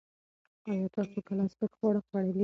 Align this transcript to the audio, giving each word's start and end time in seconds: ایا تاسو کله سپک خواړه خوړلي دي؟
ایا 0.69 0.87
تاسو 0.95 1.17
کله 1.27 1.43
سپک 1.53 1.71
خواړه 1.77 1.99
خوړلي 2.05 2.31
دي؟ 2.35 2.39